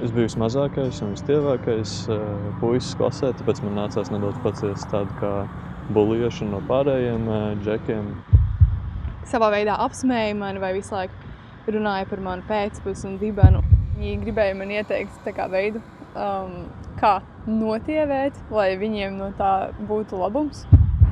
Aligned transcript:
Es 0.00 0.08
biju 0.08 0.24
vismazākais 0.24 1.02
un 1.04 1.10
vistievākais 1.12 1.90
uh, 2.08 2.20
puisis 2.62 2.94
klasē, 2.96 3.28
tāpēc 3.36 3.58
man 3.60 3.74
nācās 3.76 4.08
nedaudz 4.08 4.38
paciest 4.40 4.88
tādu 4.88 5.12
kā 5.18 5.32
buļbuļsāšanu 5.92 6.54
no 6.54 6.60
pārējiem 6.70 7.26
uh, 7.28 7.42
džekiem. 7.60 8.08
Savā 9.28 9.50
veidā 9.52 9.74
apsmēja 9.84 10.38
mani 10.38 10.62
vai 10.62 10.72
visu 10.78 10.96
laiku 10.96 11.74
runāja 11.76 12.08
par 12.08 12.24
manu 12.24 12.46
pēcpusi 12.48 13.04
un 13.10 13.18
dibenu. 13.20 13.60
Viņi 13.98 14.16
gribēja 14.24 14.56
man 14.56 14.72
ieteikt 14.72 15.28
kā 15.36 15.50
veidu, 15.52 15.84
um, 16.16 16.56
kā 17.02 17.18
notievēt, 17.44 18.40
lai 18.54 18.72
viņiem 18.80 19.20
no 19.20 19.28
tā 19.36 19.52
būtu 19.90 20.24
labums. 20.24 20.64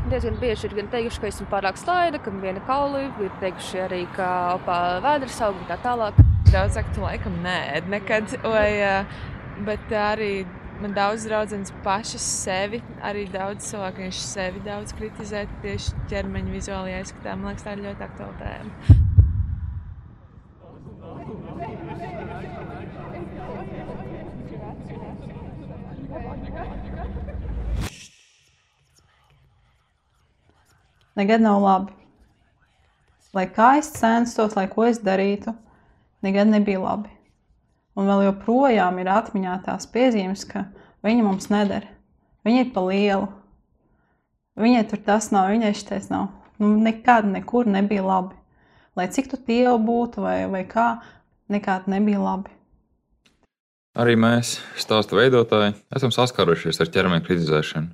Diezgan 0.09 0.41
bieži 0.41 0.71
ir 0.71 0.81
gan 0.81 0.89
teikuši, 0.91 1.21
ka 1.21 1.29
esmu 1.29 1.51
pārāk 1.53 1.77
slaida, 1.79 2.19
ka 2.19 2.33
viena 2.33 2.65
kauli, 2.65 3.11
ir 3.21 3.39
teikuši 3.45 3.85
arī, 3.85 4.03
ka 4.17 4.57
opā 4.57 4.81
vēders 5.05 5.43
aug 5.45 5.61
un 5.61 5.69
tā 5.69 5.77
tālāk. 5.85 6.30
Daudz 6.51 6.75
saka, 6.75 6.91
tu 6.95 7.01
laikam 7.05 7.37
nē, 7.45 7.79
nekad. 7.93 8.33
Vai, 8.43 8.71
bet 9.63 9.93
arī 9.95 10.43
man 10.83 10.97
daudz 10.97 11.23
draudzenes 11.29 11.71
pašas 11.85 12.25
sevi, 12.41 12.81
arī 13.07 13.23
daudz 13.31 13.69
cilvēku 13.71 14.03
viņš 14.03 14.19
sevi 14.25 14.63
daudz 14.65 14.91
kritizē 14.99 15.45
tieši 15.63 15.95
ķermeņa 16.11 16.51
vizuālajā 16.57 17.05
izskatā. 17.05 17.37
Man 17.39 17.53
liekas, 17.53 17.63
tā 17.69 17.77
ir 17.77 17.85
ļoti 17.87 18.03
aktuāla 18.09 18.35
tēma. 18.43 18.73
Nekad 31.21 31.41
nav 31.47 31.63
labi. 31.63 31.93
Lai 33.39 33.47
kā 33.55 33.77
es 33.79 33.95
censtos, 33.95 34.59
lai 34.59 34.67
ko 34.67 34.83
es 34.91 34.99
darītu, 34.99 35.55
nekad 36.25 36.51
nebija 36.51 36.81
labi. 36.83 37.11
Un 37.99 38.09
vēl 38.09 38.27
joprojām 38.29 39.01
ir 39.03 39.11
atmiņā 39.13 39.57
tās 39.67 39.89
piezīmes, 39.91 40.47
ka 40.49 40.69
viņa 41.05 41.27
mums 41.27 41.51
neder. 41.53 41.89
Viņa 42.47 42.65
ir 42.65 42.71
pa 42.75 42.85
lielu. 42.87 43.29
Viņai 44.61 44.85
tur 44.91 45.03
tas 45.05 45.31
nav, 45.35 45.51
viņai 45.53 45.73
šis 45.77 46.09
nav. 46.13 46.31
Nu, 46.61 46.75
nekad 46.81 47.29
nekur 47.29 47.69
nebija 47.69 48.05
labi. 48.05 48.37
Lai 48.97 49.07
cik 49.09 49.31
tu 49.33 49.39
tievu 49.41 49.79
būtu 49.85 50.25
vai, 50.25 50.45
vai 50.51 50.65
kā, 50.69 51.01
nekad 51.49 51.87
nebija 51.89 52.21
labi. 52.21 52.53
Arī 53.99 54.15
mēs, 54.21 54.59
stāstu 54.79 55.17
veidotāji, 55.19 55.75
esam 55.97 56.13
saskārušies 56.15 56.79
ar 56.83 56.91
ķermeņa 56.95 57.25
kritizēšanu. 57.27 57.91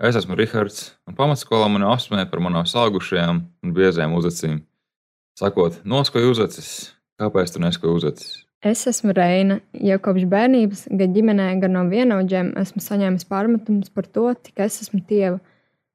Es 0.00 0.16
esmu 0.16 0.32
Rihards, 0.38 0.94
un 1.04 1.16
pamatskolā 1.18 1.66
mani 1.68 1.84
apsmēja 1.90 2.30
par 2.30 2.40
manām 2.40 2.64
sāgušajām 2.64 3.42
un 3.44 3.74
biezajām 3.76 4.14
uzacīm. 4.16 4.62
Sakot, 5.36 5.82
noskoju 5.84 6.30
uzacis, 6.32 6.70
kāpēc 7.20 7.54
tu 7.54 7.62
neskoji 7.62 8.00
uzacis? 8.00 8.38
Es 8.60 8.82
esmu 8.88 9.14
Reina. 9.16 9.60
Jau 9.72 9.96
kopš 10.04 10.26
bērnības, 10.28 10.82
gan 10.92 11.14
ģimenē, 11.16 11.46
gan 11.62 11.72
no 11.76 11.86
vienaudžiem, 11.88 12.52
esmu 12.60 12.82
saņēmis 12.84 13.24
pārmetumus 13.30 13.92
par 13.94 14.08
to, 14.08 14.26
cik 14.48 14.60
es 14.66 14.82
esmu 14.84 15.00
tieva. 15.08 15.38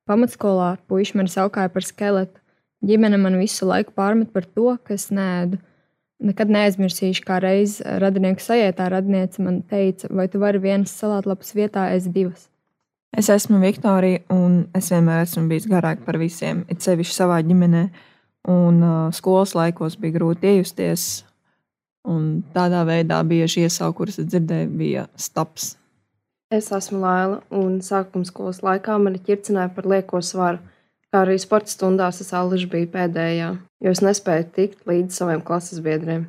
Pamatskolā 0.09 0.75
puiši 0.89 1.19
mani 1.19 1.33
saukāja 1.33 1.69
par 1.73 1.85
skeletu. 1.85 2.41
Ģimene 2.85 3.17
man 3.21 3.37
visu 3.37 3.65
laiku 3.69 3.93
pārmet 3.97 4.31
par 4.33 4.45
to, 4.45 4.75
ka 4.85 4.93
es 4.97 5.11
nēdu. 5.13 5.59
Nekad 6.25 6.49
neaizmirsīšu, 6.53 7.21
kā 7.27 7.37
reiz 7.43 7.77
radinieku 8.01 8.41
sajētā 8.41 8.87
radiniece 8.93 9.43
man 9.43 9.59
teica, 9.69 10.09
vai 10.09 10.25
tu 10.31 10.39
vari 10.41 10.61
vienas 10.63 10.93
salātlapas 10.95 11.53
vietā 11.57 11.89
ēst 11.93 12.13
divas. 12.15 12.47
Es 13.15 13.29
esmu 13.31 13.61
Viktorija, 13.61 14.23
un 14.33 14.65
es 14.75 14.89
vienmēr 14.91 15.23
esmu 15.23 15.45
bijis 15.51 15.67
garāk 15.71 16.01
par 16.07 16.17
visiem, 16.19 16.63
it 16.71 16.83
sevišķi 16.83 17.15
savā 17.15 17.39
ģimenē. 17.47 17.85
Un 18.51 18.83
uh, 18.83 19.13
skolas 19.15 19.55
laikos 19.57 19.95
bija 19.97 20.19
grūti 20.19 20.51
iejusties, 20.51 21.23
tādā 22.53 22.83
veidā 22.85 23.17
bieži 23.25 23.65
iesaukt, 23.65 23.97
kuras 23.97 24.19
dzirdēju, 24.21 24.69
bija 24.77 25.07
staps. 25.17 25.75
Es 26.53 26.69
esmu 26.71 27.01
Laila, 27.01 27.39
un 27.49 27.79
sākuma 27.81 28.27
skolas 28.27 28.61
laikā 28.61 28.99
mani 29.01 29.19
ķircināja 29.25 29.71
par 29.73 29.87
lieko 29.89 30.21
svaru, 30.21 30.61
kā 31.09 31.23
arī 31.23 31.39
sporta 31.41 31.73
stundās 31.73 32.21
es 32.21 32.31
allaž 32.37 32.67
biju 32.69 32.91
pēdējā, 32.93 33.49
jo 33.81 33.95
es 33.95 34.03
nespēju 34.05 34.45
tikt 34.53 34.85
līdz 34.85 35.17
saviem 35.17 35.41
klases 35.41 35.81
biedriem. 35.81 36.27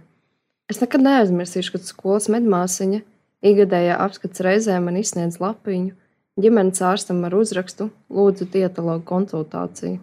Es 0.72 0.81
nekad 0.81 1.05
neaizmirsīšu, 1.05 1.76
kad 1.76 1.84
skolas 1.87 2.31
medmāsiņa 2.32 3.03
ikgadējā 3.47 4.00
apskats 4.03 4.43
reizē 4.43 4.81
man 4.82 4.97
izsniedz 4.99 5.37
lapiņu, 5.43 5.93
ģimenes 6.41 6.82
ārstam 6.82 7.22
ar 7.28 7.37
uzrakstu 7.37 7.91
Lūdzu, 8.10 8.49
dietologu 8.56 9.05
konsultāciju. 9.06 10.00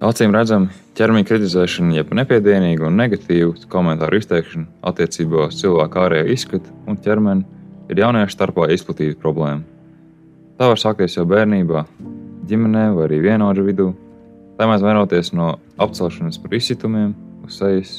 Acīm 0.00 0.32
redzami, 0.32 0.70
ķermeņa 0.96 1.26
kritizēšana, 1.28 1.92
jeb 1.98 2.14
nepiedienīga 2.16 2.86
un 2.88 2.94
negatīva 2.96 3.52
komentāru 3.68 4.16
izteikšana 4.16 4.86
attiecībā 4.88 5.42
uz 5.50 5.58
cilvēku 5.58 5.98
ārējo 6.00 6.30
izskatu 6.32 6.72
un 6.88 6.96
ķermeni 7.04 7.44
ir 7.92 7.98
jauniešu 8.00 8.32
starpā 8.32 8.70
izplatīta 8.72 9.18
problēma. 9.20 9.60
Tā 10.56 10.70
var 10.70 10.80
sākties 10.80 11.18
jau 11.18 11.26
bērnībā, 11.28 11.82
ģimenē 12.48 12.84
vai 12.96 13.02
arī 13.10 13.18
vienotru 13.26 13.66
vidū. 13.66 13.90
Tā 14.56 14.68
mēs 14.70 14.80
vainoties 14.80 15.34
no 15.36 15.50
apcelšanas 15.76 16.40
par 16.40 16.56
izsitumiem, 16.56 17.12
uz 17.44 17.58
sejas, 17.60 17.92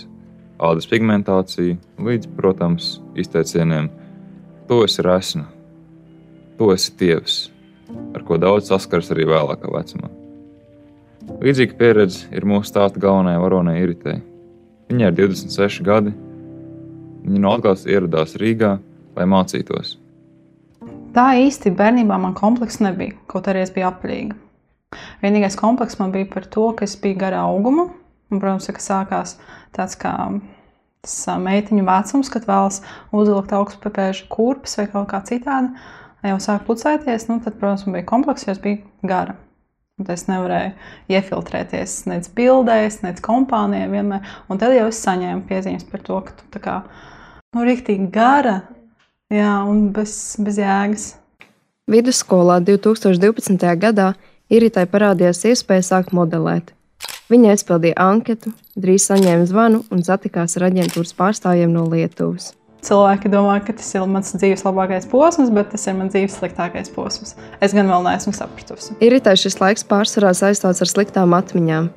ādas 0.58 0.90
pigmentāciju 0.90 1.76
līdz, 2.02 2.32
protams, 2.40 2.96
izteicieniem: 3.14 3.92
Tu 4.66 4.82
esi 4.88 5.06
resna, 5.06 5.46
tu 6.58 6.74
esi 6.74 6.98
tievs, 6.98 7.38
ar 8.16 8.26
ko 8.26 8.42
daudz 8.42 8.74
saskars 8.74 9.14
arī 9.14 9.30
vēlākā 9.30 9.70
vecumā. 9.70 10.10
Līdzīga 11.22 11.78
pieredze 11.78 12.28
ir 12.34 12.46
mūsu 12.50 12.72
stāsta 12.72 13.02
galvenajai 13.02 13.42
varonei 13.44 13.80
Iritei. 13.84 14.20
Viņai 14.90 15.10
ir 15.12 15.18
26 15.20 15.84
gadi. 15.86 16.14
Viņa 17.22 17.42
no 17.44 17.52
Latvijas 17.54 17.86
ieradās 17.86 18.34
Rīgā, 18.42 18.72
lai 19.18 19.28
mācītos. 19.30 19.98
Tā 21.14 21.28
īsti 21.44 21.74
bērnībā 21.78 22.18
man 22.24 22.34
komplekss 22.38 22.82
nebija, 22.82 23.18
kaut 23.30 23.50
arī 23.52 23.62
es 23.66 23.74
biju 23.76 23.90
aplīga. 23.92 24.38
Vienīgais 25.22 25.58
komplekss 25.60 26.00
man 26.00 26.14
bija 26.16 26.30
par 26.32 26.48
to, 26.50 26.72
ka 26.76 26.88
es 26.88 26.98
biju 27.00 27.20
gara 27.22 27.44
auguma. 27.46 27.90
Un, 28.32 28.40
protams, 28.40 28.70
ka 28.72 28.82
sākās 28.82 29.36
tāds 29.76 29.98
kā 30.00 30.16
tas 31.04 31.16
meitiņu 31.44 31.86
vecums, 31.86 32.32
kad 32.32 32.48
vēlas 32.48 32.80
uzlikt 33.12 33.54
augstu 33.58 33.82
pēpēžu 33.84 34.28
kurpes 34.32 34.78
vai 34.80 34.88
kaut 34.94 35.10
kā 35.12 35.22
citādi. 35.28 35.74
Jau 36.26 36.38
sāk 36.42 36.66
pucēties, 36.68 37.28
nu, 37.30 37.40
tad, 37.44 37.58
protams, 37.60 37.88
man 37.88 38.00
bija 38.00 38.10
komplekss, 38.10 38.48
jo 38.48 38.56
es 38.56 38.62
biju 38.64 38.84
gara. 39.06 39.36
Es 40.10 40.26
nevarēju 40.30 40.74
iefiltrēties 41.14 41.96
nec 42.10 42.28
bildēs, 42.38 43.02
nec 43.06 43.22
kompānijā 43.24 43.92
vienmēr. 43.92 44.26
Un 44.50 44.62
tad 44.62 44.74
jau 44.76 44.90
es 44.90 45.02
saņēmu 45.06 45.46
piezīmes 45.50 45.86
par 45.92 46.04
to, 46.08 46.20
ka 46.26 46.36
tu 46.54 46.64
kā 46.64 46.82
nu, 47.56 47.66
rīktīgi 47.68 48.10
gara 48.14 48.62
jā, 49.32 49.54
un 49.68 49.90
bez, 49.96 50.38
bez 50.42 50.60
jēgas. 50.62 51.08
Vidusskolā 51.92 52.62
2012. 52.64 53.58
gadā 53.82 54.14
Iritai 54.52 54.84
parādījās 54.92 55.46
iespēja 55.48 55.84
sākt 55.88 56.16
modelēt. 56.16 56.74
Viņa 57.32 57.54
aizpildīja 57.54 57.96
anketu, 58.04 58.52
drīz 58.76 59.06
saņēma 59.08 59.46
zvanu 59.48 59.86
un 59.88 60.04
satikās 60.04 60.58
ar 60.60 60.68
aģentūras 60.68 61.16
pārstāvjiem 61.16 61.72
no 61.72 61.86
Lietuvas. 61.88 62.52
Cilvēki 62.82 63.30
domā, 63.30 63.60
ka 63.62 63.76
tas 63.78 63.92
ir 63.94 64.08
mans 64.10 64.32
dzīves 64.34 64.64
labākais 64.66 65.06
posms, 65.10 65.52
bet 65.54 65.70
tas 65.70 65.84
ir 65.86 65.94
mans 66.00 66.16
dzīves 66.16 66.40
sliktākais 66.40 66.90
posms. 66.96 67.36
Es 67.62 67.76
gan 67.78 67.92
vēl 67.92 68.08
neesmu 68.08 68.34
sapratusi. 68.34 68.96
Iritai 69.06 69.36
šis 69.38 69.60
laiks 69.62 69.86
pārsvarā 69.86 70.32
saistīts 70.34 70.82
ar 70.82 70.90
sliktām 70.90 71.36
atmiņām. 71.38 71.92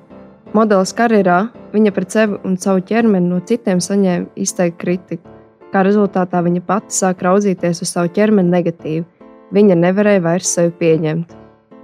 Modelis 0.55 0.93
karjerā 0.95 1.39
viņa 1.73 1.95
pret 1.97 2.13
sevi 2.13 2.37
un 2.45 2.61
savu 2.61 2.85
ķermeni 2.85 3.33
no 3.33 3.41
citiem 3.49 3.81
saņēma 3.81 4.37
izteiktu 4.45 4.81
kritiku. 4.85 5.35
Kā 5.73 5.83
rezultātā 5.89 6.45
viņa 6.45 6.63
pati 6.69 6.95
sāk 6.95 7.25
raudzīties 7.25 7.81
uz 7.81 7.97
savu 7.97 8.13
ķermeni 8.15 8.53
negatīvi. 8.53 9.09
Viņa 9.57 9.81
nevarēja 9.81 10.23
vairs 10.29 10.53
sevi 10.53 10.77
pieņemt. 10.85 11.33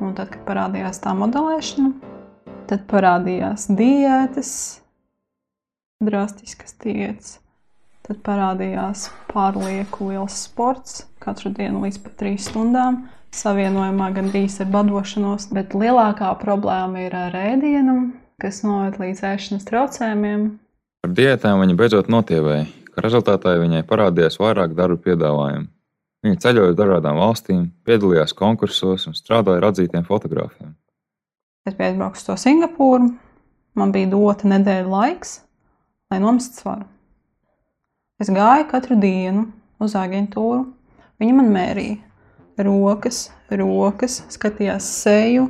Un 0.04 0.12
tad, 0.16 0.28
kad 0.34 0.44
parādījās 0.44 1.00
tā 1.00 1.16
modelēšana, 1.16 1.90
tad 2.68 2.84
parādījās 2.92 3.70
diētas, 3.72 4.50
drastiskas 6.04 6.76
diētas 6.84 7.38
Tad 8.10 8.24
parādījās 8.26 9.04
pārlieku 9.30 10.08
liels 10.08 10.34
sports, 10.48 11.04
katru 11.22 11.52
dienu 11.54 11.84
līdz 11.84 12.00
pat 12.02 12.16
trīs 12.18 12.48
stundām. 12.50 13.04
Savienojumā 13.30 14.08
gandrīz 14.16 14.56
ar 14.64 14.66
badošanos, 14.72 15.46
bet 15.54 15.76
lielākā 15.78 16.32
problēma 16.40 17.04
ir 17.04 17.14
ar 17.14 17.38
ēdienu, 17.38 17.94
kas 18.42 18.64
noved 18.66 18.98
līdz 18.98 19.22
ēšanas 19.30 19.70
traucējumiem. 19.70 20.42
Ar 21.06 21.14
diētām 21.22 21.62
viņa 21.62 21.78
beidzot 21.78 22.10
notievēja, 22.10 22.66
ka 22.90 23.06
rezultātā 23.06 23.54
viņai 23.62 23.86
parādījās 23.86 24.42
vairāk 24.42 24.74
darba 24.74 24.98
piedāvājumu. 25.06 25.70
Viņa 26.26 26.44
ceļoja 26.48 26.74
uz 26.74 26.82
dažādām 26.82 27.22
valstīm, 27.22 27.64
piedalījās 27.86 28.34
konkursos 28.34 29.06
un 29.06 29.14
strādāja 29.14 29.62
ar 29.62 29.70
atzītiem 29.70 30.02
fotogrāfiem. 30.10 30.74
Es 31.62 31.78
biju 31.78 31.92
aizbraucis 31.92 32.26
to 32.26 32.42
Singapūru. 32.42 33.12
Man 33.78 33.94
bija 33.94 34.10
dota 34.18 34.50
nedēļa 34.50 34.96
laiks, 34.98 35.44
lai 36.10 36.18
nomestu 36.18 36.64
svaru. 36.64 36.90
Es 38.20 38.28
gāju 38.28 38.66
katru 38.68 38.98
dienu 39.00 39.46
uz 39.80 39.94
aģentūru. 39.96 40.66
Viņa 41.22 41.36
man 41.38 41.46
mērīja 41.54 42.60
rokas, 42.66 43.30
rokas, 43.48 44.18
skatījās 44.28 44.84
seju, 44.98 45.46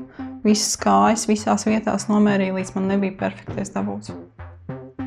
visas 0.46 0.76
kājas, 0.78 1.26
visās 1.26 1.66
vietās 1.66 2.06
nomērīja, 2.06 2.54
līdz 2.54 2.72
man 2.76 2.86
nebija 2.92 3.16
perfektais 3.24 3.74
dabūts. 3.74 4.14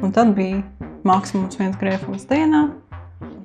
Un 0.03 0.11
tad 0.11 0.35
bija 0.35 0.59
maksimums 1.07 1.55
viens 1.61 1.79
grēfums 1.79 2.27
dienā. 2.27 2.65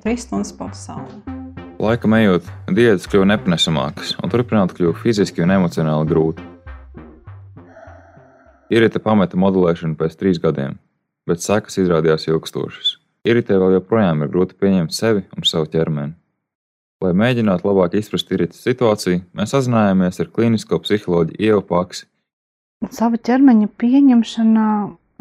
trīs 0.02 0.26
stundas 0.26 0.50
pavadīju 0.58 0.82
saulē. 0.82 1.38
Laikam 1.78 2.18
ejot, 2.18 2.50
diētas 2.74 3.06
kļuva 3.06 3.32
nepanesamākas, 3.36 4.16
un 4.18 4.34
turpināt 4.34 4.74
kļuva 4.74 4.98
fiziski 4.98 5.46
un 5.46 5.54
emocionāli 5.60 6.10
grūti. 6.10 6.42
Irita 8.74 8.98
pameta 8.98 9.38
modelēšanu 9.38 9.94
pēc 9.94 10.18
trīs 10.18 10.42
gadiem, 10.42 10.80
bet 11.22 11.46
sekas 11.46 11.78
izrādījās 11.78 12.26
ilgstošas. 12.26 12.97
Iritē 13.28 13.58
vēl 13.60 13.78
joprojām 13.78 14.24
ir 14.24 14.32
grūti 14.32 14.56
pieņemt 14.58 14.94
sevi 14.96 15.24
un 15.36 15.46
savu 15.48 15.68
ķermeni. 15.72 16.14
Lai 17.04 17.12
mēģinātu 17.14 17.68
labāk 17.68 17.94
izprast 17.98 18.32
Iritas 18.34 18.64
situāciju, 18.66 19.20
mēs 19.38 19.52
sazinājāmies 19.54 20.18
ar 20.22 20.30
klinisko 20.34 20.80
psiholoģiju 20.82 21.38
Ievu 21.46 21.62
Paksi. 21.68 22.08
Sava 22.94 23.20
ķermeņa 23.28 23.68
pieņemšana, 23.78 24.64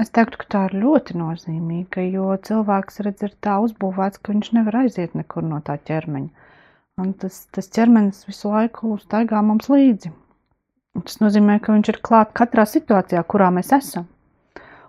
es 0.02 0.12
teiktu, 0.14 0.40
ka 0.42 0.50
tā 0.54 0.64
ir 0.70 0.78
ļoti 0.82 1.18
nozīmīga, 1.22 2.06
jo 2.16 2.32
cilvēks 2.50 3.02
redz, 3.06 3.28
ir 3.28 3.36
tā 3.46 3.60
uzbūvēts, 3.66 4.22
ka 4.22 4.34
viņš 4.34 4.52
nevar 4.58 4.82
aiziet 4.84 5.14
nekur 5.18 5.46
no 5.46 5.62
tā 5.66 5.78
ķermeņa. 5.90 6.50
Un 7.02 7.14
tas, 7.22 7.44
tas 7.54 7.70
ķermenis 7.70 8.24
visu 8.26 8.50
laiku 8.50 8.98
staigā 9.04 9.44
mums 9.46 9.70
līdzi. 9.70 10.14
Tas 10.98 11.20
nozīmē, 11.22 11.60
ka 11.62 11.76
viņš 11.76 11.92
ir 11.94 12.00
klāts 12.10 12.34
katrā 12.38 12.66
situācijā, 12.66 13.22
kurā 13.30 13.52
mēs 13.54 13.70
esam. 13.78 14.08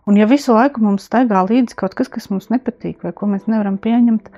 Un, 0.09 0.17
ja 0.17 0.25
visu 0.25 0.55
laiku 0.57 0.81
mums 0.81 1.05
staigā 1.05 1.43
līdzi 1.45 1.77
kaut 1.77 1.93
kas, 1.99 2.09
kas 2.09 2.31
mums 2.33 2.47
nepatīk, 2.49 3.03
vai 3.05 3.11
ko 3.13 3.27
mēs 3.29 3.45
nevaram 3.45 3.75
pieņemt, 3.77 4.31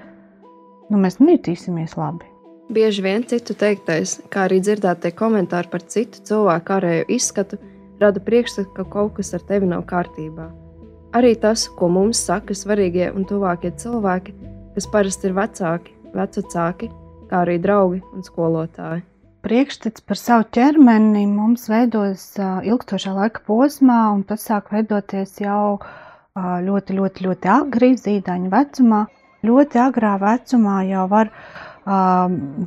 nu, 0.90 0.98
mēs 0.98 1.20
nejutīsimies 1.22 1.94
labi. 1.94 2.26
Bieži 2.74 3.04
vien 3.04 3.22
citu 3.30 3.54
teiktais, 3.58 4.16
kā 4.34 4.48
arī 4.48 4.58
dzirdētie 4.66 5.12
komentāri 5.14 5.70
par 5.70 5.84
citu 5.86 6.24
cilvēku 6.26 6.74
ārējo 6.74 7.04
izskatu, 7.14 7.58
rada 8.02 8.22
priekšstatu, 8.26 8.72
ka 8.74 8.86
kaut 8.96 9.14
kas 9.20 9.30
ar 9.38 9.46
tevi 9.46 9.70
nav 9.70 9.84
kārtībā. 9.90 10.48
Arī 11.14 11.36
tas, 11.38 11.68
ko 11.78 11.86
mums 11.90 12.18
saka 12.26 12.54
svarīgie 12.54 13.12
un 13.14 13.28
tuvākie 13.30 13.70
cilvēki, 13.70 14.34
kas 14.74 14.90
parasti 14.90 15.30
ir 15.30 15.38
vecāki, 15.38 15.94
vecāki, 16.18 16.90
kā 17.30 17.44
arī 17.44 17.60
draugi 17.62 18.02
un 18.10 18.26
skolotāji. 18.26 19.06
Priekšstats 19.40 20.04
par 20.04 20.18
savu 20.20 20.44
ķermeni 20.52 21.24
mums 21.30 21.64
veidojas 21.70 22.34
ilgstošā 22.38 23.14
laika 23.16 23.42
posmā, 23.46 24.00
un 24.14 24.22
tas 24.28 24.44
sāk 24.44 24.68
veidoties 24.74 25.38
jau 25.40 25.80
ļoti, 26.36 26.96
ļoti, 26.98 27.26
ļoti 27.26 27.50
agri, 27.52 27.94
zīdaiņa 28.00 28.52
vecumā. 28.52 29.00
Ļoti 29.46 29.80
agrā 29.80 30.14
vecumā 30.20 30.76
jau 30.90 31.06
var 31.08 31.32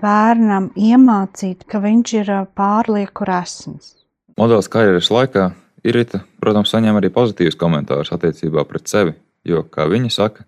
bērnam 0.04 0.72
iemācīt, 0.74 1.68
ka 1.70 1.84
viņš 1.84 2.16
ir 2.24 2.34
pārlieku 2.58 3.30
resns. 3.30 3.94
Modelis 4.40 4.72
karjeras 4.74 5.12
laikā 5.14 5.52
Irita, 5.86 6.24
protams, 6.42 6.72
saņem 6.74 6.98
arī 6.98 7.14
pozitīvus 7.14 7.60
komentārus 7.60 8.14
attiecībā 8.16 8.64
pret 8.66 8.90
sevi, 8.90 9.14
jo, 9.46 9.62
kā 9.68 9.86
viņa 9.92 10.14
saka, 10.16 10.48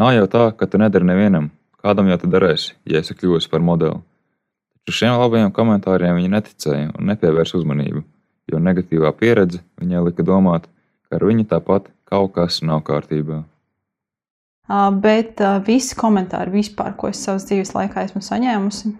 nav 0.00 0.14
jau 0.16 0.30
tā, 0.32 0.46
ka 0.56 0.66
tu 0.66 0.80
nedari 0.80 1.06
nevienam, 1.06 1.50
Kādam 1.82 2.06
jau 2.12 2.16
tu 2.22 2.28
darēsi, 2.30 2.76
ja 2.86 3.00
esi 3.02 3.14
kļuvusi 3.18 3.50
par 3.50 3.62
modeli? 3.66 3.98
Šiem 4.90 5.14
labajiem 5.14 5.52
komentāriem 5.54 6.16
viņa 6.18 6.30
neticēja 6.32 6.90
un 6.98 7.06
nepievērsa 7.12 7.58
uzmanību, 7.60 8.02
jo 8.50 8.58
negatīvā 8.58 9.12
pieredze 9.18 9.62
viņai 9.78 10.02
lika 10.08 10.26
domāt, 10.26 10.66
ka 11.06 11.20
ar 11.20 11.26
viņu 11.28 11.46
tāpat 11.50 11.86
kaut 12.10 12.34
kas 12.34 12.60
nav 12.66 12.82
kārtībā. 12.88 13.42
Bet 15.04 15.40
visi 15.66 15.96
komentāri, 15.98 16.54
vispār, 16.54 16.96
ko 16.96 17.10
es 17.12 17.22
savas 17.22 17.46
dzīves 17.48 17.74
laikā 17.76 18.06
esmu 18.08 18.22
saņēmusi, 18.24 18.92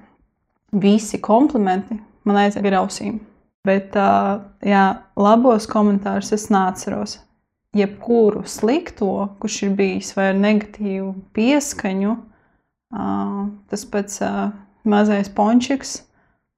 visi 0.82 1.20
komplimenti 1.22 1.98
man 2.28 2.42
aiziet 2.44 2.66
ar 2.70 2.82
ausīm. 2.82 3.20
Bet 3.66 3.94
jā, 3.94 4.86
labos 5.16 5.68
komentārus 5.70 6.32
es 6.34 6.48
neatceros. 6.50 7.20
Jebkuru 7.78 8.42
slikto, 8.44 9.30
kurš 9.40 9.62
ir 9.64 9.76
bijis 9.78 10.10
vai 10.18 10.32
negatīvu 10.36 11.14
pieskaņu, 11.32 12.18
Tas 12.92 13.84
pats 13.88 14.20
mazais 14.84 15.30
pončiks, 15.32 16.02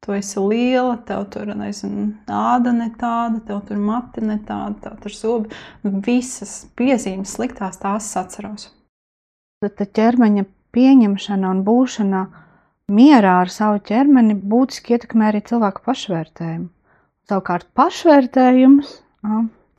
tu 0.05 0.13
esi 0.13 0.41
liela, 0.41 0.97
tev 1.09 1.25
tur 1.33 1.49
nezinu, 1.57 2.11
āda 2.29 2.75
ne 2.77 2.91
tāda, 3.01 3.41
tev 3.47 3.63
tur 3.69 3.81
mati 3.81 4.25
ne 4.25 4.39
tāda, 4.45 4.77
tev 4.85 4.99
tur 5.05 5.15
sobi. 5.17 5.61
Visas 5.85 6.65
piezīmes 6.77 7.37
sliktās 7.37 7.81
tās 7.81 8.11
atceros. 8.21 8.69
Tad 9.65 9.81
ķermeņa 9.97 10.45
pieņemšana 10.77 11.51
un 11.55 11.63
būšana 11.65 12.27
mierā 12.93 13.39
ar 13.47 13.53
savu 13.53 13.81
ķermeni 13.89 14.37
būtiski 14.37 14.99
ietekmē 14.99 15.31
arī 15.31 15.41
cilvēku 15.49 15.87
pašvērtējumu. 15.87 16.69
Savukārt 17.31 17.71
pašvērtējums 17.73 18.91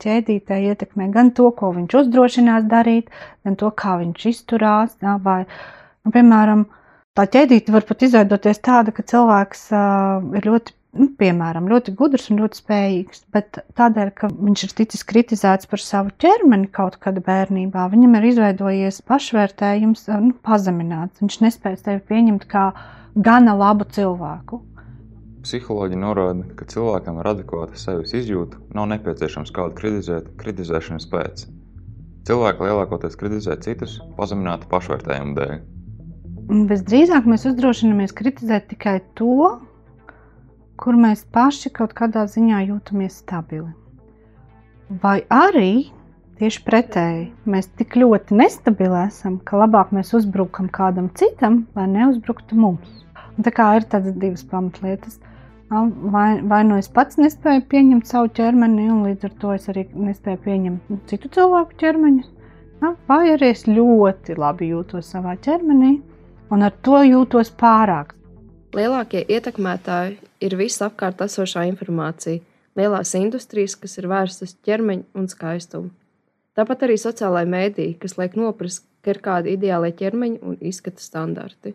ķēdītē 0.02 0.58
ietekmē 0.72 1.06
gan 1.14 1.30
to, 1.36 1.52
ko 1.54 1.70
viņš 1.76 1.94
uzdrošinās 2.00 2.66
darīt, 2.66 3.12
gan 3.46 3.54
to, 3.60 3.70
kā 3.70 3.94
viņš 4.00 4.26
izturās, 4.32 4.96
vai 5.22 5.44
Un, 6.06 6.12
piemēram, 6.14 6.62
tā 7.16 7.26
ķēdīte 7.32 7.72
var 7.74 7.86
pat 7.88 8.04
izveidoties 8.06 8.60
tāda, 8.64 8.92
ka 8.94 9.04
cilvēks 9.06 9.62
uh, 9.72 10.26
ir 10.36 10.46
ļoti, 10.48 10.74
nu, 11.00 11.08
piemēram, 11.20 11.68
ļoti 11.70 11.94
gudrs 11.96 12.28
un 12.32 12.42
ļoti 12.42 12.60
spējīgs, 12.60 13.24
bet 13.34 13.60
tādēļ, 13.78 14.12
ka 14.18 14.30
viņš 14.34 14.66
ir 14.66 14.76
ticis 14.82 15.04
kritizēts 15.08 15.70
par 15.70 15.82
savu 15.82 16.14
ķermeni 16.22 16.70
kaut 16.76 16.98
kādā 17.02 17.24
bērnībā, 17.24 17.88
viņam 17.92 18.18
ir 18.20 18.30
izveidojies 18.32 19.02
pašvērtējums, 19.08 20.06
nu, 20.28 20.32
pazemināts. 20.46 21.22
Viņš 21.24 21.42
nespēja 21.46 21.82
sevi 21.82 22.02
pieņemt 22.12 22.48
kā 22.52 22.70
gana 23.16 23.56
labu 23.56 23.88
cilvēku. 23.96 24.62
Psiholoģija 25.46 26.00
norāda, 26.02 26.42
ka 26.58 26.66
cilvēkam 26.66 27.20
ar 27.22 27.28
adekvātu 27.30 27.78
sevis 27.78 28.16
izjūtu 28.18 28.58
nav 28.74 28.88
nepieciešams 28.90 29.52
kādu 29.54 29.76
kritizēt 29.78 30.32
kritizēšanas 30.40 31.06
pēc. 31.12 31.46
Cilvēki 32.26 32.66
lielākoties 32.66 33.14
kritizē 33.20 33.54
citus 33.62 34.00
pazeminātu 34.18 34.66
pašvērtējumu 34.72 35.36
dēļ. 35.38 35.75
Visdrīzāk 36.46 37.24
mēs 37.26 37.42
uzdrošinamies 37.48 38.12
kritizēt 38.14 38.68
tikai 38.70 39.00
to, 39.18 39.56
kur 40.78 40.94
mēs 40.94 41.24
paši 41.34 41.72
kaut 41.74 41.94
kādā 41.98 42.22
ziņā 42.30 42.60
jūtamies 42.68 43.16
stabili. 43.24 43.72
Vai 45.02 45.24
arī 45.32 45.88
tieši 46.38 46.62
pretēji 46.62 47.24
mēs 47.50 47.66
tik 47.80 47.98
ļoti 47.98 48.38
nestabili 48.38 49.00
esam, 49.08 49.40
ka 49.42 49.58
labāk 49.64 49.90
mēs 49.96 50.14
uzbrukam 50.14 50.70
kādam 50.70 51.10
citam, 51.18 51.64
lai 51.74 51.88
neuzbruktu 51.90 52.54
mums. 52.62 53.02
Un 53.34 53.42
tā 53.42 53.50
kā 53.50 53.72
ir 53.80 53.90
tādas 53.90 54.14
divas 54.14 54.46
pamatlietas. 54.46 55.18
Vai, 55.68 56.38
vai 56.46 56.62
nu 56.62 56.78
es 56.78 56.86
pats 56.86 57.18
nespēju 57.18 57.66
pieņemt 57.72 58.06
savu 58.06 58.30
ķermeni, 58.38 58.86
un 58.86 59.02
līdz 59.08 59.26
ar 59.26 59.38
to 59.42 59.54
es 59.56 59.66
arī 59.72 59.88
nespēju 59.90 60.44
pieņemt 60.44 61.08
citu 61.10 61.32
cilvēku 61.34 61.74
ķermeņus, 61.82 62.28
vai 63.10 63.24
arī 63.32 63.50
es 63.50 63.66
ļoti 63.66 64.38
labi 64.38 64.70
jūtos 64.70 65.10
savā 65.10 65.34
ķermenī, 65.42 65.96
un 66.50 66.66
ar 66.66 66.74
to 66.82 67.00
jūtos 67.06 67.50
pārāk. 67.58 68.14
Lielākie 68.76 69.22
ietekmētāji 69.24 70.18
ir 70.44 70.56
visapkārt 70.58 71.22
esošā 71.24 71.64
informācija, 71.70 72.42
lielās 72.76 73.14
industrijas, 73.16 73.76
kas 73.80 73.96
ir 73.98 74.08
vērstas 74.10 74.56
ķermeņa 74.66 75.06
un 75.16 75.30
skaistumu. 75.32 75.90
Tāpat 76.56 76.86
arī 76.86 76.98
sociālai 77.00 77.44
mēdīji, 77.48 77.96
kas 78.00 78.16
liek 78.20 78.36
noprast, 78.36 78.84
ka 79.04 79.12
ir 79.12 79.20
kādi 79.24 79.56
ideālie 79.56 79.92
ķermeņa 79.96 80.38
un 80.44 80.60
izskata 80.60 81.02
standarti. 81.04 81.74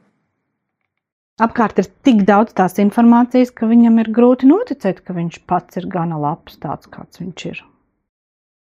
Apkārt 1.42 1.80
ir 1.82 1.88
tik 2.06 2.22
daudz 2.28 2.54
tās 2.58 2.78
informācijas, 2.82 3.54
ka 3.56 3.70
viņam 3.70 3.98
ir 4.04 4.12
grūti 4.14 4.50
noticēt, 4.50 5.02
ka 5.02 5.16
viņš 5.18 5.42
pats 5.50 5.80
ir 5.82 5.88
gana 5.90 6.20
labs, 6.22 6.60
tāds 6.62 6.90
kāds 6.92 7.22
viņš 7.22 7.46
ir. 7.50 7.62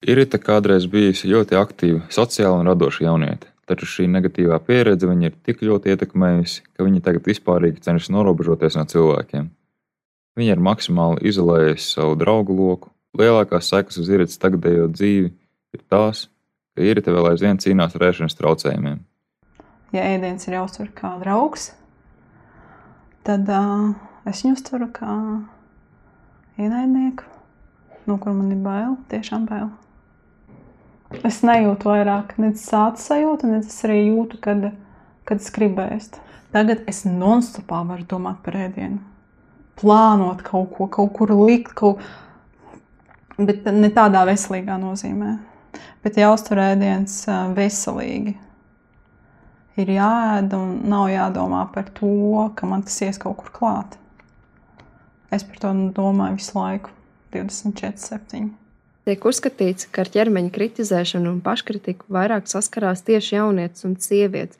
Irita 0.10 0.40
kādreiz 0.42 0.88
bijusi 0.90 1.30
ļoti 1.32 1.58
aktīva, 1.60 2.02
sociāla 2.12 2.64
un 2.64 2.72
radoša 2.72 3.06
jauniete. 3.06 3.53
Taču 3.70 3.88
šī 3.88 4.10
negatīvā 4.12 4.58
pieredze 4.68 5.08
viņu 5.08 5.30
ir 5.30 5.36
tik 5.48 5.62
ļoti 5.64 5.94
ietekmējusi, 5.94 6.66
ka 6.76 6.84
viņa 6.84 7.04
tagad 7.06 7.28
vispārīgi 7.30 7.84
cenšas 7.86 8.12
norobežoties 8.12 8.76
no 8.76 8.84
cilvēkiem. 8.92 9.48
Viņa 10.40 10.56
ir 10.56 10.64
maksimāli 10.66 11.30
izolējusi 11.30 11.86
savu 11.94 12.18
draugu 12.20 12.56
loku. 12.58 12.92
Lielākās 13.16 13.70
sekas 13.70 14.00
uz 14.02 14.10
iritas 14.10 14.42
tagadējo 14.42 14.90
dzīvi 14.92 15.30
ir 15.78 15.84
tās, 15.94 16.26
ka 16.74 16.84
irita 16.84 17.14
vēl 17.14 17.30
aizvien 17.32 17.62
cīnās 17.62 17.96
ar 17.96 18.08
ēšanas 18.10 18.36
traucējumiem. 18.40 19.04
Ja 19.94 20.08
ēdiens 20.10 20.48
ir 20.50 20.58
jāuztver 20.58 20.90
kā 20.98 21.14
draugs, 21.22 21.70
tad 23.24 23.48
uh, 23.54 23.94
es 24.26 24.42
viņu 24.42 24.58
uztveru 24.58 24.90
kā 24.96 25.14
ienaidnieku, 26.58 27.30
no 28.10 28.18
kur 28.18 28.34
man 28.34 28.52
ir 28.58 28.66
bail, 28.66 28.98
tiešām 29.14 29.46
bail. 29.48 29.70
Es 31.22 31.44
nejūtu 31.46 31.88
vairāk 31.92 32.34
nec 32.42 32.58
sāpes 32.58 33.06
sajūtu, 33.10 33.50
nec 33.52 33.68
es 33.70 33.80
arī 33.86 34.00
jūtu, 34.08 34.40
kad, 34.42 34.72
kad 35.28 35.42
es 35.44 35.52
gribu 35.54 35.84
ēst. 35.86 36.18
Tagad 36.54 36.84
es 36.90 37.04
nonstopā 37.06 37.84
varu 37.86 38.06
domāt 38.10 38.42
par 38.46 38.58
ēdienu. 38.58 38.98
Plānot 39.78 40.42
kaut 40.46 40.72
ko, 40.74 40.88
kaut 40.90 41.14
kur 41.18 41.34
likt, 41.38 41.74
kaut... 41.78 42.02
bet 43.38 43.66
ne 43.70 43.90
tādā 43.94 44.24
veselīgā 44.30 44.78
nozīmē. 44.82 45.36
Bet 46.06 46.18
jāuztver 46.20 46.62
ēdiens 46.74 47.24
veselīgi. 47.58 48.36
Ir 49.82 49.90
jāēd 49.90 50.54
un 50.54 50.76
nav 50.90 51.08
jādomā 51.10 51.64
par 51.74 51.88
to, 51.98 52.50
ka 52.58 52.70
man 52.70 52.86
tas 52.86 53.00
ies 53.06 53.22
kaut 53.22 53.40
kur 53.42 53.54
klāt. 53.54 53.98
Es 55.34 55.46
par 55.46 55.62
to 55.62 55.72
domāju 55.98 56.38
visu 56.38 56.60
laiku, 56.60 56.94
24, 57.34 57.98
7. 57.98 58.52
Tiek 59.04 59.26
uzskatīts, 59.28 59.90
ka 59.92 60.06
ar 60.06 60.10
ķermeņa 60.14 60.52
kritizēšanu 60.56 61.28
un 61.34 61.42
paškritiku 61.44 62.08
vairāk 62.16 62.48
saskarās 62.48 63.04
tieši 63.04 63.36
jaunietes 63.36 63.84
un 63.88 63.98
sievietes, 64.00 64.60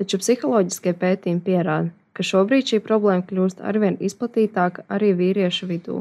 taču 0.00 0.20
psiholoģiskie 0.22 0.94
pētījumi 0.96 1.44
pierāda, 1.44 1.92
ka 2.16 2.24
šobrīd 2.24 2.72
šī 2.72 2.80
problēma 2.86 3.26
kļūst 3.28 3.60
arvien 3.60 3.98
izplatītāka 4.00 4.86
arī 4.88 5.12
vīriešu 5.18 5.68
vidū. 5.68 6.00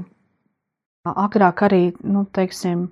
Agrāk 1.03 1.65
arī, 1.67 1.83
nu, 2.07 2.23
teiksim, 2.31 2.87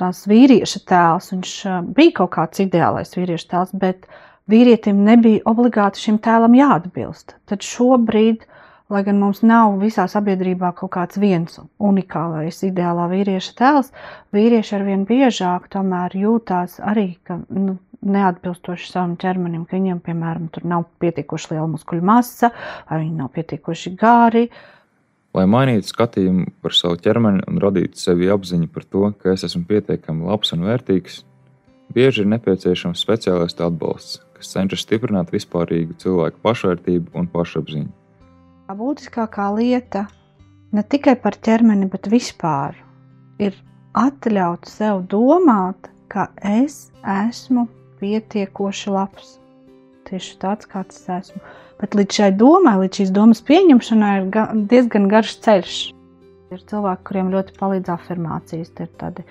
tās 0.00 0.24
vīrieša 0.30 0.82
tēls, 0.86 1.30
viņš 1.34 1.54
bija 1.96 2.16
kaut 2.20 2.34
kāds 2.36 2.62
ideālais 2.62 3.16
vīrieša 3.16 3.50
tēls, 3.50 3.74
bet 3.82 4.06
vīrietim 4.50 5.02
nebija 5.06 5.42
obligāti 5.50 6.04
šim 6.04 6.20
tēlam 6.22 6.54
jāatbilst. 6.58 7.34
Tad 7.50 7.66
šobrīd, 7.66 8.46
lai 8.90 9.02
gan 9.06 9.20
mums 9.22 9.44
nav 9.46 9.76
visā 9.80 10.06
sabiedrībā 10.10 10.72
kaut 10.78 10.92
kāds 10.96 11.20
viens 11.22 11.60
unikālais 11.78 12.58
ideālā 12.66 13.06
vīrieša 13.12 13.54
tēls, 13.60 13.92
vīrieši 14.34 14.74
arvien 14.80 15.06
biežāk 15.08 15.70
tomēr 15.72 16.16
jūtās 16.18 16.80
arī, 16.82 17.12
ka 17.24 17.38
nu, 17.48 17.78
neatbilstoši 18.00 18.90
savam 18.90 19.14
ķermenim, 19.20 19.66
ka 19.68 19.76
viņiem, 19.76 20.00
piemēram, 20.04 20.48
tur 20.52 20.66
nav 20.68 20.86
pietiekoši 21.02 21.54
liela 21.54 21.68
muskuļu 21.70 22.04
masa, 22.10 22.50
vai 22.88 23.02
viņi 23.04 23.16
nav 23.20 23.30
pietiekoši 23.36 23.94
gāri. 24.00 24.46
Lai 25.36 25.46
mainītu 25.46 25.92
skatījumu 25.92 26.48
par 26.64 26.74
savu 26.74 26.98
ķermeni 26.98 27.44
un 27.46 27.60
radītu 27.62 28.00
sevi 28.00 28.30
apziņu 28.32 28.70
par 28.74 28.88
to, 28.88 29.04
ka 29.20 29.36
es 29.36 29.46
esmu 29.46 29.62
pietiekami 29.68 30.26
labs 30.26 30.56
un 30.56 30.66
vērtīgs, 30.66 31.20
bieži 31.94 32.24
ir 32.24 32.32
nepieciešams 32.34 33.04
speciālistu 33.04 33.68
atbalsts, 33.68 34.18
kas 34.34 34.50
cenšas 34.56 34.82
stiprināt 34.88 35.30
vispārīgu 35.34 36.00
cilvēku 36.02 36.42
pašvērtību 36.42 37.14
un 37.20 37.30
pašapziņu. 37.30 37.99
Būtiskākā 38.76 39.48
lieta 39.56 40.04
ne 40.70 40.82
tikai 40.86 41.16
par 41.18 41.34
ķermeni, 41.34 41.88
bet 41.90 42.06
vispār 42.12 42.76
ir 43.42 43.56
atļaut 43.98 44.68
sev 44.70 45.02
domāt, 45.10 45.88
ka 46.10 46.28
es 46.46 46.92
esmu 47.02 47.66
pietiekoši 47.98 48.92
labs. 48.94 49.36
Tieši 50.06 50.36
tāds, 50.42 50.68
kāds 50.70 51.02
es 51.02 51.10
esmu. 51.16 51.42
Bet 51.80 51.96
līdz 51.98 52.20
šai 52.20 52.30
domai, 52.38 52.76
līdz 52.84 53.02
šīs 53.02 53.12
domas 53.16 53.42
pieņemšanai, 53.46 54.12
ir 54.20 54.64
diezgan 54.70 55.08
garš 55.10 55.36
ceļš. 55.46 55.78
Ir 56.54 56.64
cilvēki, 56.70 57.06
kuriem 57.08 57.30
ļoti 57.34 57.54
palīdz 57.58 57.92
afirmācijas. 57.94 58.72
Tie 58.74 58.86
ir 58.86 58.94
tādi 59.02 59.26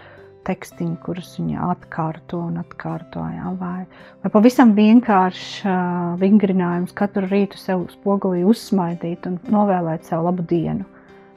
tekstiņi, 0.50 0.98
kurus 1.06 1.36
viņi 1.38 1.60
atkārto 1.62 2.42
un 2.50 2.60
atkārto. 2.62 3.24
Jā, 3.36 3.54
vai, 3.60 3.86
vai 4.24 4.32
pavisam 4.34 4.74
vienkārši 4.78 5.68
uh, 5.70 6.16
vingrinājums 6.22 6.96
katru 6.98 7.30
rītu 7.30 7.60
sev 7.62 7.86
spogulī 7.94 8.42
uzsmaidīt 8.50 9.30
un 9.30 9.38
novēlēt 9.54 10.10
sev 10.10 10.26
labu 10.26 10.46
dienu. 10.50 10.88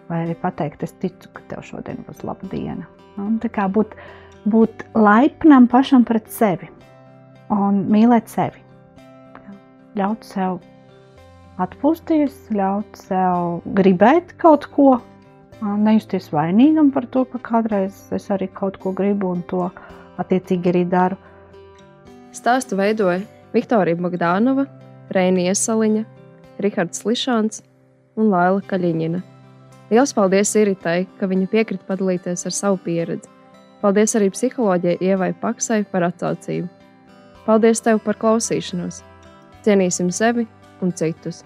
Vai 0.08 0.24
arī 0.24 0.36
pateikt, 0.40 0.82
es 0.84 0.96
ticu, 1.00 1.30
ka 1.36 1.44
tev 1.52 1.62
šodien 1.68 2.02
būs 2.08 2.24
laba 2.26 2.48
diena. 2.52 2.88
Un, 3.20 3.38
tā 3.42 3.52
kā 3.52 3.68
būt, 3.70 3.94
būt 4.48 4.84
laipnam 4.96 5.68
pašam 5.70 6.04
pret 6.08 6.28
sevi 6.32 6.68
un 7.52 7.84
mīlēt 7.92 8.32
sevi. 8.32 8.60
Ļaut 9.98 10.24
sev 10.24 10.60
atpūsties, 11.60 12.34
ļaut 12.56 12.96
sev 12.96 13.60
gribēt 13.76 14.32
kaut 14.40 14.66
ko, 14.72 14.96
nejusties 15.62 16.30
vainīgam 16.32 16.90
par 16.94 17.06
to, 17.06 17.24
ka 17.24 17.38
kādreiz 17.38 18.08
es 18.14 18.28
arī 18.34 18.48
kaut 18.52 18.78
ko 18.82 18.92
gribu 18.92 19.30
un 19.32 19.42
to 19.48 19.68
attiecīgi 20.22 20.72
arī 20.72 20.84
daru. 20.88 21.18
Stāstu 22.34 22.78
veidoja 22.78 23.20
Viktorija 23.52 23.98
Bogdānova, 24.00 24.66
Rēnija 25.12 25.54
Saliņa, 25.58 26.04
Rihards 26.62 27.04
Lišāns 27.04 27.62
un 28.16 28.32
Laila 28.32 28.62
Kaļiņina. 28.68 29.22
Lielas 29.92 30.14
paldies 30.16 30.54
Iritai, 30.56 31.04
ka 31.20 31.28
viņa 31.28 31.50
piekrita 31.52 31.84
padalīties 31.90 32.46
ar 32.48 32.56
savu 32.56 32.80
pieredzi. 32.84 33.28
Paldies 33.82 34.16
arī 34.16 34.30
psiholoģijai 34.32 34.98
Ievai 35.04 35.32
Paksai 35.36 35.82
par 35.92 36.06
atsaucību. 36.08 36.70
Paldies 37.46 37.82
tev 37.84 38.00
par 38.04 38.16
klausīšanos! 38.16 39.02
Cienīsim 39.66 40.08
sevi 40.14 40.46
un 40.80 40.94
citus! 40.96 41.42